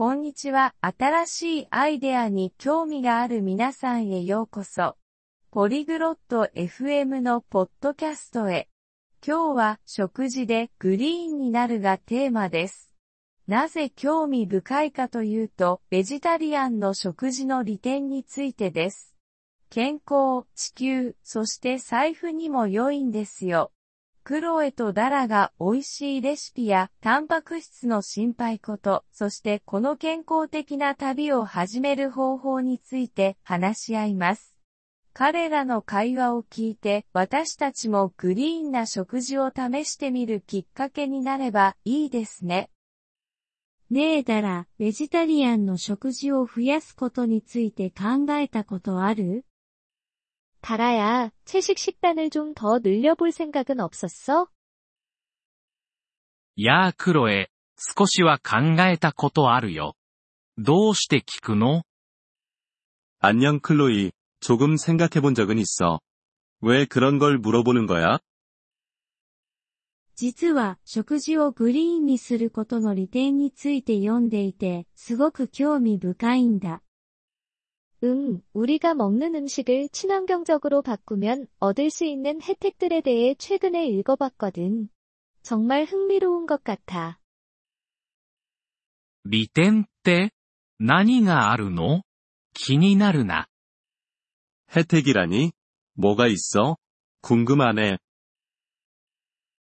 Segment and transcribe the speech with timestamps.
[0.00, 0.74] こんにちは。
[0.80, 4.96] 新しいアイデアに興味がある皆さんへようこそ。
[5.50, 8.70] ポリグロット FM のポッドキャストへ。
[9.22, 12.94] 今日は食事でグリーンになるがテーマです。
[13.46, 19.14] なぜ興味深いかというと、ベジタリアンの食事の利点についてです。
[19.68, 23.70] 健康、地球、そして財布にも良いんですよ。
[24.22, 34.56] クロエとダラが美味しいレシピやタンパク質の心配こと、そしてこの健康的な旅を始める方法について話し合います。
[35.12, 42.70] 彼らの会話を聞いて私たちもグリーンな食事を試してみるきっかけになればいいですね。
[43.90, 49.44] ねえダラ、ベジタリアンの食事を増やすことについて考えたことある？
[50.61, 54.47] 달아야 채식 식단을 좀 더 늘려볼 생각은 없었어?
[56.65, 59.95] 야, 크로에, 少しは考えたことあるよ。
[60.57, 61.83] どうして聞くの?
[63.19, 65.99] 안녕 클로이, 조금 생각해본 적은 있어.
[66.61, 68.19] 왜 그런 걸 물어보는 거야?
[70.15, 76.81] 実は食事をグリーンにすることの利点について読んでいて、すごく興味深いんだ。
[78.03, 84.89] 응, 우리가 먹는 음식을 친환경적으로 바꾸면 얻을 수 있는 혜택들에 대해 최근에 읽어봤거든.
[85.41, 87.19] 정말 흥미로운 것 같아.
[89.27, 90.31] 利点って
[90.79, 92.03] 何があるの
[92.53, 93.47] 気になるな.
[94.75, 95.51] 혜택이라니?
[95.95, 96.77] 뭐가 있어?
[97.21, 97.97] 궁금하네.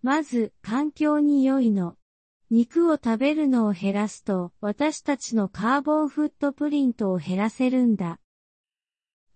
[0.00, 1.96] まず、環境に良いの。
[2.52, 8.20] 肉を食べるのを減らすと、私たちのカーボンフットプリントを減らせるんだ。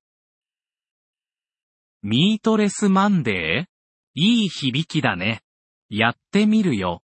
[2.02, 3.66] ミートレスマンデー
[4.14, 5.40] いい響きだね。
[5.88, 7.00] やってみるよ。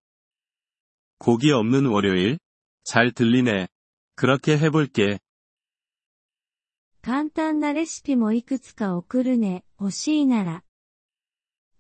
[1.19, 2.39] 고기 없는 월요일?
[2.85, 3.69] 잘 들리네.
[4.15, 5.19] 그렇게 해볼게.
[7.03, 10.63] 簡単なレシピもいくつか送るね、欲しいなら。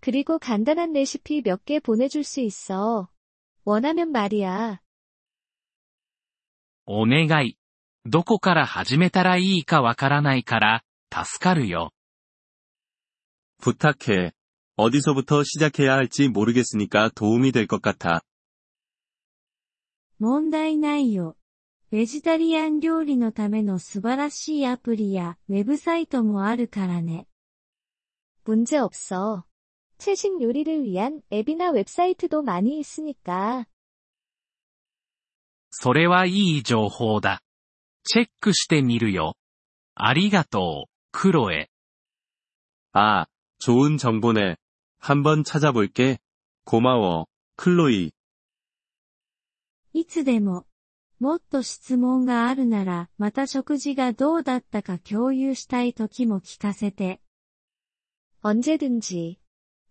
[0.00, 3.08] 그리고 간단한 레시피 몇 개 보내줄 수 있어.
[3.64, 4.82] 원하면 말이야.
[6.88, 7.56] お願い。
[8.04, 11.90] どこから始めたらいいかわからないから、助かるよ。
[13.62, 14.32] 부탁해.
[14.76, 18.22] 어디서부터 시작해야 할지 모르겠으니까 도움이 될 것 같아.
[20.18, 21.36] 問題ないよ。
[21.90, 27.26] ベジタリアン料理のための素晴らしいアプリやウェブサイトもあるからね。
[28.44, 29.44] 문제 없어.
[29.98, 33.64] 채식 요리를 위한 앱이나 웹사이트도 많이 있으니까.
[35.70, 37.42] それはいい情報だ。
[38.04, 39.36] チェックしてみるよ。
[39.94, 41.68] ありがとう、クロエ。
[42.92, 43.26] 아,
[43.58, 44.56] 좋은 정보네.
[44.98, 46.18] 한번 찾아볼게.
[46.64, 47.26] 고마워,
[47.56, 48.12] 클로이.
[49.92, 50.66] いつでも。
[51.20, 57.20] もっと質問があるなら、また食事がどうだったか共有したい時も聞かせて。
[58.42, 59.38] 언제든지.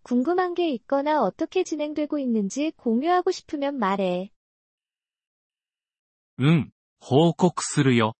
[0.04, 4.32] 궁금한 게 있거나 어떻게 진행되고 있는지 공유하고 싶으면 말해.
[6.40, 8.16] うん、報告するよ。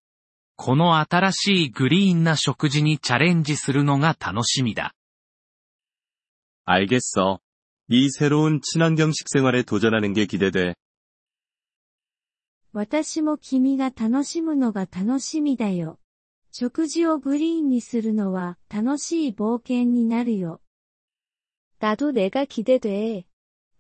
[0.56, 4.94] この新しいグリーンな食事にチャレンジするのが楽しみだ。
[6.66, 7.40] 알겠어.
[7.90, 10.76] 이 새로운 친환경 식생활에 도전하는 게 기대돼.
[12.72, 16.00] 私も君が楽しむのが楽しみだよ。
[16.52, 20.62] 食事をグリーンにするのは楽しい冒険になるよ。
[21.80, 23.26] 나도 내가 기대돼.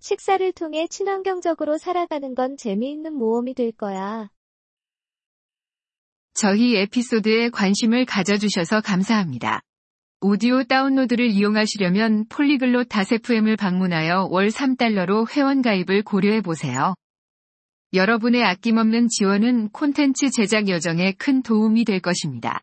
[0.01, 4.31] 식사를 통해 친환경적으로 살아가는 건 재미있는 모험이 될 거야.
[6.35, 9.61] 저희 에피소드에 관심을 가져주셔서 감사합니다.
[10.21, 16.95] 오디오 다운로드를 이용하시려면 폴리글롯 다세프엠을 방문하여 월 3달러로 회원가입을 고려해보세요.
[17.93, 22.61] 여러분의 아낌없는 지원은 콘텐츠 제작 여정에 큰 도움이 될 것입니다.